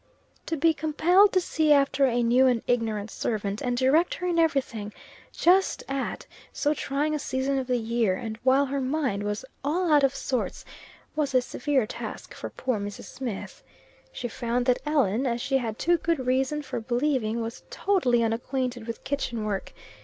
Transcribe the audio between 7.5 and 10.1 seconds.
of the year, and while her mind was "all out